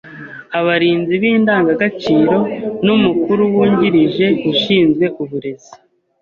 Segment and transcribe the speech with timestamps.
[0.59, 2.35] abarinzi b’indangagaciro
[2.85, 5.73] n’umukuru wungirije ushinzwe uburezi